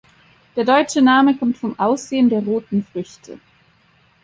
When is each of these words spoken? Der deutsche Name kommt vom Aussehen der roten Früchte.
Der 0.55 0.63
deutsche 0.65 0.99
Name 1.03 1.37
kommt 1.37 1.57
vom 1.59 1.77
Aussehen 1.79 2.27
der 2.29 2.41
roten 2.41 2.83
Früchte. 2.83 3.39